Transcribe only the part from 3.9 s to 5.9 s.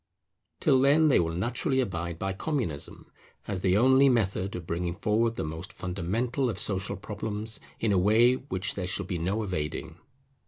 method of bringing forward the most